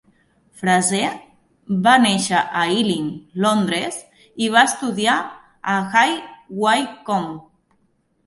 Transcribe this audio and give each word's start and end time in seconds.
Fraser 0.59 1.09
va 1.87 1.91
néixer 2.05 2.39
a 2.61 2.63
Ealing, 2.77 3.11
Londres 3.45 3.99
i 4.45 4.49
va 4.55 4.63
estudiar 4.71 5.17
a 5.73 5.75
High 5.97 6.17
Wycombe. 6.63 7.37